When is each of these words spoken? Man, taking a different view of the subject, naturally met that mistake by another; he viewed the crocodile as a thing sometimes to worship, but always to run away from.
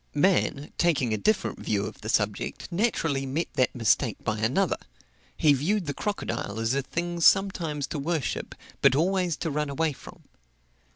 Man, 0.15 0.73
taking 0.79 1.13
a 1.13 1.17
different 1.19 1.59
view 1.59 1.85
of 1.85 2.01
the 2.01 2.09
subject, 2.09 2.71
naturally 2.71 3.27
met 3.27 3.49
that 3.53 3.75
mistake 3.75 4.17
by 4.23 4.39
another; 4.39 4.77
he 5.37 5.53
viewed 5.53 5.85
the 5.85 5.93
crocodile 5.93 6.59
as 6.59 6.73
a 6.73 6.81
thing 6.81 7.19
sometimes 7.21 7.85
to 7.85 7.99
worship, 7.99 8.55
but 8.81 8.95
always 8.95 9.37
to 9.37 9.51
run 9.51 9.69
away 9.69 9.93
from. 9.93 10.23